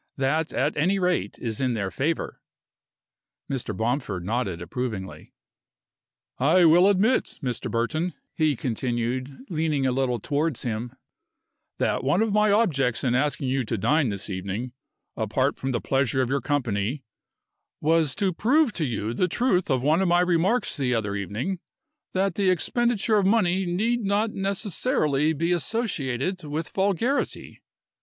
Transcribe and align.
That, 0.17 0.51
at 0.51 0.75
any 0.75 0.97
rate, 0.97 1.37
is 1.37 1.61
in 1.61 1.75
their 1.75 1.91
favor." 1.91 2.41
Mr. 3.47 3.77
Bomford 3.77 4.25
nodded 4.25 4.59
approvingly. 4.59 5.31
"I 6.39 6.65
will 6.65 6.87
admit, 6.87 7.37
Mr. 7.43 7.69
Burton," 7.69 8.15
he 8.33 8.55
continued, 8.55 9.45
leaning 9.51 9.85
a 9.85 9.91
little 9.91 10.19
towards 10.19 10.63
him, 10.63 10.93
"that 11.77 12.03
one 12.03 12.23
of 12.23 12.33
my 12.33 12.51
objects 12.51 13.03
in 13.03 13.13
asking 13.13 13.49
you 13.49 13.63
to 13.63 13.77
dine 13.77 14.09
this 14.09 14.27
evening, 14.27 14.71
apart 15.15 15.55
from 15.57 15.69
the 15.69 15.79
pleasure 15.79 16.23
of 16.23 16.31
your 16.31 16.41
company, 16.41 17.03
was 17.79 18.15
to 18.15 18.33
prove 18.33 18.73
to 18.73 18.85
you 18.85 19.13
the 19.13 19.27
truth 19.27 19.69
of 19.69 19.83
one 19.83 20.01
of 20.01 20.07
my 20.07 20.21
remarks 20.21 20.75
the 20.75 20.95
other 20.95 21.15
evening 21.15 21.59
that 22.13 22.33
the 22.33 22.49
expenditure 22.49 23.17
of 23.17 23.25
money 23.27 23.67
need 23.67 24.01
not 24.03 24.31
necessarily 24.31 25.31
be 25.31 25.51
associated 25.51 26.43
with 26.43 26.69
vulgarity. 26.69 27.61